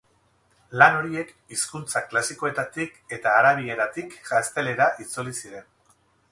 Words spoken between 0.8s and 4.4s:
Lan horiek hizkuntza klasikoetatik eta arabieratik